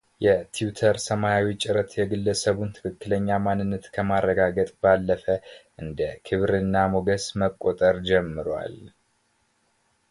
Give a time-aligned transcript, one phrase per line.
[0.25, 5.23] የትዊተር ሰማያዊ ጭረት የግለሰቡን ትክክለኛ ማንነት ከማረጋገጥ ባለፈ
[5.83, 8.77] እንደ ክብርና ሞገስ መቆጠር ጀምሯል።